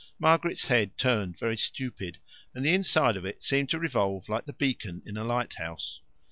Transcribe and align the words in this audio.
Margaret's 0.17 0.65
head 0.65 0.97
turned 0.97 1.37
very 1.37 1.57
stupid, 1.57 2.17
and 2.55 2.65
the 2.65 2.73
inside 2.73 3.15
of 3.15 3.23
it 3.23 3.43
seemed 3.43 3.69
to 3.69 3.77
revolve 3.77 4.29
like 4.29 4.47
the 4.47 4.53
beacon 4.53 5.03
in 5.05 5.15
a 5.15 5.23
lighthouse. 5.23 6.01